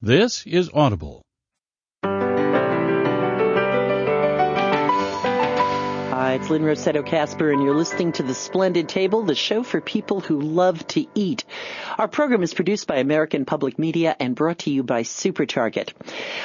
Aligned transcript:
This 0.00 0.46
is 0.46 0.70
Audible. 0.72 1.22
It's 6.38 6.50
Lynne 6.50 6.62
Rossetto 6.62 6.98
oh, 6.98 7.02
Kasper, 7.02 7.50
and 7.50 7.64
you're 7.64 7.74
listening 7.74 8.12
to 8.12 8.22
The 8.22 8.32
Splendid 8.32 8.88
Table, 8.88 9.24
the 9.24 9.34
show 9.34 9.64
for 9.64 9.80
people 9.80 10.20
who 10.20 10.40
love 10.40 10.86
to 10.88 11.04
eat. 11.16 11.44
Our 11.98 12.06
program 12.06 12.44
is 12.44 12.54
produced 12.54 12.86
by 12.86 12.98
American 12.98 13.44
Public 13.44 13.76
Media 13.76 14.14
and 14.20 14.36
brought 14.36 14.60
to 14.60 14.70
you 14.70 14.84
by 14.84 15.02
SuperTarget. 15.02 15.94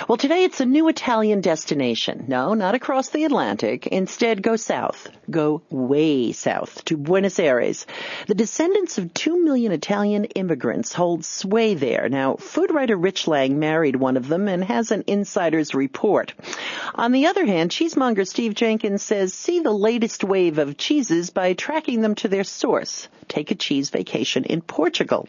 Well, 0.09 0.17
today 0.17 0.45
it's 0.45 0.61
a 0.61 0.65
new 0.65 0.87
Italian 0.87 1.41
destination. 1.41 2.25
No, 2.27 2.55
not 2.55 2.73
across 2.73 3.09
the 3.09 3.23
Atlantic. 3.23 3.85
Instead, 3.85 4.41
go 4.41 4.55
south. 4.55 5.11
Go 5.29 5.61
way 5.69 6.31
south 6.31 6.83
to 6.85 6.97
Buenos 6.97 7.37
Aires. 7.37 7.85
The 8.25 8.33
descendants 8.33 8.97
of 8.97 9.13
two 9.13 9.43
million 9.43 9.71
Italian 9.71 10.25
immigrants 10.25 10.91
hold 10.91 11.23
sway 11.23 11.75
there. 11.75 12.09
Now, 12.09 12.37
food 12.37 12.73
writer 12.73 12.97
Rich 12.97 13.27
Lang 13.27 13.59
married 13.59 13.95
one 13.95 14.17
of 14.17 14.27
them 14.27 14.47
and 14.47 14.63
has 14.63 14.89
an 14.89 15.03
insider's 15.05 15.75
report. 15.75 16.33
On 16.95 17.11
the 17.11 17.27
other 17.27 17.45
hand, 17.45 17.69
cheesemonger 17.69 18.25
Steve 18.25 18.55
Jenkins 18.55 19.03
says 19.03 19.35
see 19.35 19.59
the 19.59 19.82
latest 19.83 20.23
wave 20.23 20.59
of 20.59 20.77
cheeses 20.77 21.29
by 21.29 21.51
tracking 21.51 21.99
them 21.99 22.15
to 22.15 22.29
their 22.29 22.45
source. 22.45 23.09
Take 23.27 23.51
a 23.51 23.55
cheese 23.55 23.89
vacation 23.89 24.45
in 24.45 24.61
Portugal. 24.61 25.27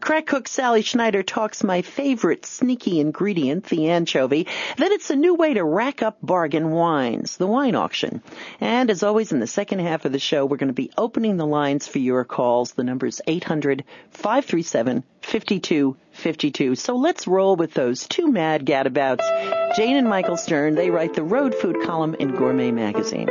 Crack 0.00 0.24
cook 0.24 0.48
Sally 0.48 0.80
Schneider 0.80 1.22
talks 1.22 1.62
my 1.62 1.82
favorite 1.82 2.46
sneaky 2.46 2.98
ingredient, 2.98 3.66
the 3.66 3.90
anchovy. 3.90 4.46
Then 4.78 4.92
it's 4.92 5.10
a 5.10 5.16
new 5.16 5.34
way 5.34 5.52
to 5.52 5.62
rack 5.62 6.02
up 6.02 6.16
bargain 6.22 6.70
wines, 6.70 7.36
the 7.36 7.46
wine 7.46 7.74
auction. 7.74 8.22
And 8.58 8.90
as 8.90 9.02
always 9.02 9.32
in 9.32 9.40
the 9.40 9.46
second 9.46 9.80
half 9.80 10.06
of 10.06 10.12
the 10.12 10.18
show, 10.18 10.46
we're 10.46 10.56
going 10.56 10.68
to 10.68 10.74
be 10.74 10.92
opening 10.96 11.36
the 11.36 11.46
lines 11.46 11.86
for 11.86 11.98
your 11.98 12.24
calls. 12.24 12.72
The 12.72 12.84
number 12.84 13.06
is 13.06 13.20
800 13.26 13.84
537 14.12 15.04
5252. 15.20 16.74
So 16.74 16.96
let's 16.96 17.26
roll 17.26 17.56
with 17.56 17.74
those 17.74 18.08
two 18.08 18.32
mad 18.32 18.64
gadabouts. 18.64 19.76
Jane 19.76 19.96
and 19.96 20.08
Michael 20.08 20.38
Stern, 20.38 20.74
they 20.74 20.90
write 20.90 21.12
the 21.12 21.22
road 21.22 21.54
food 21.54 21.76
column 21.84 22.16
in 22.18 22.30
Gourmet 22.34 22.70
Magazine. 22.70 23.28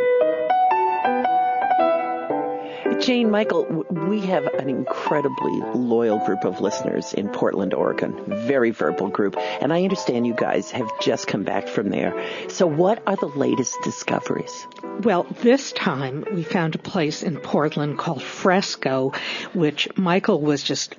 Jane, 3.09 3.31
Michael, 3.31 3.65
we 3.89 4.21
have 4.27 4.45
an 4.45 4.69
incredibly 4.69 5.61
loyal 5.73 6.23
group 6.27 6.45
of 6.45 6.61
listeners 6.61 7.11
in 7.11 7.27
Portland, 7.27 7.73
Oregon. 7.73 8.15
Very 8.27 8.69
verbal 8.69 9.07
group. 9.07 9.35
And 9.35 9.73
I 9.73 9.81
understand 9.81 10.27
you 10.27 10.35
guys 10.35 10.69
have 10.69 10.88
just 11.02 11.25
come 11.25 11.41
back 11.41 11.67
from 11.67 11.89
there. 11.89 12.23
So 12.49 12.67
what 12.67 13.02
are 13.07 13.15
the 13.15 13.25
latest 13.25 13.75
discoveries? 13.83 14.67
Well, 15.02 15.23
this 15.41 15.71
time 15.71 16.23
we 16.31 16.43
found 16.43 16.75
a 16.75 16.77
place 16.77 17.23
in 17.23 17.37
Portland 17.37 17.97
called 17.97 18.21
Fresco, 18.21 19.13
which 19.53 19.87
Michael 19.97 20.39
was 20.39 20.61
just 20.61 20.95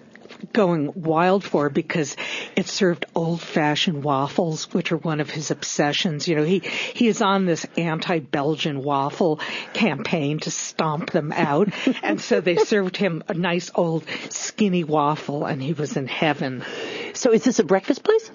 going 0.52 0.92
wild 0.94 1.44
for 1.44 1.68
because 1.68 2.16
it 2.56 2.66
served 2.66 3.06
old 3.14 3.40
fashioned 3.40 4.02
waffles, 4.02 4.72
which 4.72 4.92
are 4.92 4.96
one 4.96 5.20
of 5.20 5.30
his 5.30 5.50
obsessions. 5.50 6.28
You 6.28 6.36
know, 6.36 6.44
he, 6.44 6.60
he 6.60 7.08
is 7.08 7.22
on 7.22 7.46
this 7.46 7.66
anti-Belgian 7.76 8.82
waffle 8.82 9.40
campaign 9.72 10.40
to 10.40 10.50
stomp 10.50 11.10
them 11.10 11.32
out. 11.32 11.68
and 12.02 12.20
so 12.20 12.40
they 12.40 12.56
served 12.56 12.96
him 12.96 13.22
a 13.28 13.34
nice 13.34 13.70
old 13.74 14.04
skinny 14.30 14.84
waffle 14.84 15.44
and 15.44 15.62
he 15.62 15.72
was 15.72 15.96
in 15.96 16.06
heaven. 16.06 16.64
So 17.14 17.32
is 17.32 17.44
this 17.44 17.58
a 17.58 17.64
breakfast 17.64 18.02
place? 18.02 18.30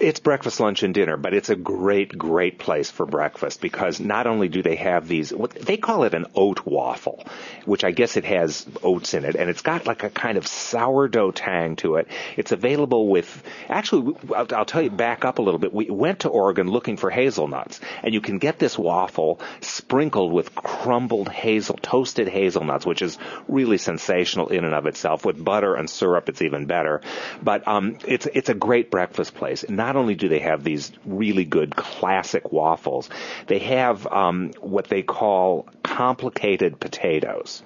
It's 0.00 0.18
breakfast, 0.18 0.60
lunch, 0.60 0.82
and 0.82 0.94
dinner, 0.94 1.18
but 1.18 1.34
it's 1.34 1.50
a 1.50 1.56
great, 1.56 2.16
great 2.16 2.58
place 2.58 2.90
for 2.90 3.04
breakfast 3.04 3.60
because 3.60 4.00
not 4.00 4.26
only 4.26 4.48
do 4.48 4.62
they 4.62 4.76
have 4.76 5.06
these, 5.06 5.30
what 5.30 5.50
they 5.50 5.76
call 5.76 6.04
it 6.04 6.14
an 6.14 6.24
oat 6.34 6.64
waffle, 6.64 7.22
which 7.66 7.84
I 7.84 7.90
guess 7.90 8.16
it 8.16 8.24
has 8.24 8.66
oats 8.82 9.12
in 9.12 9.26
it, 9.26 9.36
and 9.36 9.50
it's 9.50 9.60
got 9.60 9.86
like 9.86 10.02
a 10.02 10.08
kind 10.08 10.38
of 10.38 10.46
sourdough 10.46 11.32
tang 11.32 11.76
to 11.76 11.96
it. 11.96 12.08
It's 12.38 12.50
available 12.50 13.08
with, 13.08 13.42
actually, 13.68 14.16
I'll, 14.34 14.46
I'll 14.54 14.64
tell 14.64 14.80
you, 14.80 14.88
back 14.88 15.26
up 15.26 15.38
a 15.38 15.42
little 15.42 15.60
bit. 15.60 15.74
We 15.74 15.90
went 15.90 16.20
to 16.20 16.30
Oregon 16.30 16.68
looking 16.68 16.96
for 16.96 17.10
hazelnuts, 17.10 17.78
and 18.02 18.14
you 18.14 18.22
can 18.22 18.38
get 18.38 18.58
this 18.58 18.78
waffle 18.78 19.38
sprinkled 19.60 20.32
with 20.32 20.54
crumbled 20.54 21.28
hazel, 21.28 21.76
toasted 21.76 22.26
hazelnuts, 22.26 22.86
which 22.86 23.02
is 23.02 23.18
really 23.48 23.76
sensational 23.76 24.48
in 24.48 24.64
and 24.64 24.74
of 24.74 24.86
itself. 24.86 25.26
With 25.26 25.44
butter 25.44 25.74
and 25.74 25.90
syrup, 25.90 26.30
it's 26.30 26.40
even 26.40 26.64
better. 26.64 27.02
But 27.42 27.68
um, 27.68 27.98
it's 28.06 28.26
it's 28.32 28.48
a 28.48 28.54
great 28.54 28.90
breakfast 28.90 29.34
place. 29.34 29.68
Not 29.68 29.89
not 29.90 29.96
only 29.96 30.14
do 30.14 30.28
they 30.28 30.38
have 30.38 30.62
these 30.62 30.92
really 31.04 31.44
good 31.44 31.74
classic 31.74 32.52
waffles, 32.52 33.10
they 33.48 33.58
have 33.58 34.06
um, 34.06 34.52
what 34.60 34.86
they 34.86 35.02
call 35.02 35.68
complicated 35.82 36.78
potatoes, 36.78 37.64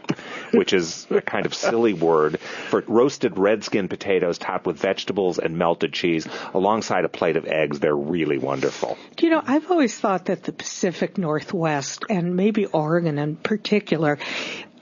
which 0.55 0.73
is 0.73 1.07
a 1.11 1.21
kind 1.21 1.45
of 1.45 1.53
silly 1.53 1.93
word 2.09 2.41
for 2.41 2.83
roasted 2.89 3.37
red 3.37 3.63
skin 3.63 3.89
potatoes 3.89 4.39
topped 4.39 4.65
with 4.67 4.79
vegetables 4.79 5.39
and 5.39 5.59
melted 5.59 5.93
cheese 5.93 6.27
alongside 6.55 7.05
a 7.05 7.11
plate 7.11 7.37
of 7.37 7.45
eggs. 7.45 7.79
They're 7.79 7.95
really 7.95 8.39
wonderful. 8.39 8.97
You 9.21 9.29
know, 9.29 9.43
I've 9.47 9.71
always 9.71 10.01
thought 10.01 10.25
that 10.25 10.45
the 10.45 10.53
Pacific 10.53 11.19
Northwest 11.19 12.07
and 12.09 12.37
maybe 12.37 12.65
Oregon 12.65 13.19
in 13.19 13.37
particular 13.37 14.19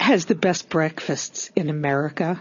has 0.02 0.26
the 0.26 0.34
best 0.34 0.68
breakfasts 0.68 1.50
in 1.54 1.70
America. 1.70 2.40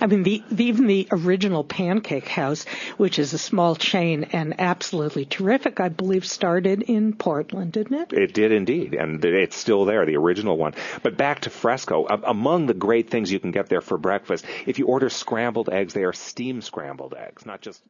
I 0.00 0.06
mean, 0.06 0.22
the, 0.22 0.42
the, 0.50 0.64
even 0.64 0.86
the 0.86 1.06
original 1.12 1.62
Pancake 1.62 2.26
House, 2.26 2.64
which 2.96 3.18
is 3.18 3.32
a 3.32 3.38
small 3.38 3.76
chain 3.76 4.24
and 4.32 4.58
absolutely 4.58 5.24
terrific, 5.24 5.78
I 5.78 5.88
believe 5.90 6.24
started 6.24 6.82
in 6.82 7.12
Portland, 7.12 7.72
didn't 7.72 8.00
it? 8.00 8.12
It 8.12 8.34
did 8.34 8.50
indeed, 8.50 8.94
and 8.94 9.24
it's 9.24 9.56
still 9.56 9.84
there, 9.84 10.06
the 10.06 10.16
original 10.16 10.56
one. 10.56 10.74
But 11.02 11.16
back 11.16 11.40
to 11.40 11.50
Fresco, 11.50 12.06
among 12.06 12.66
the 12.66 12.74
great 12.74 13.10
things 13.10 13.30
you 13.30 13.38
can 13.38 13.50
get 13.50 13.68
there 13.68 13.82
for 13.82 13.98
breakfast, 13.98 14.44
if 14.66 14.78
you 14.78 14.86
order 14.86 15.10
scrambled 15.10 15.68
eggs, 15.68 15.94
they 15.94 16.04
are 16.04 16.12
steam 16.12 16.62
scrambled 16.62 17.14
eggs, 17.14 17.44
not 17.44 17.60
just 17.60 17.82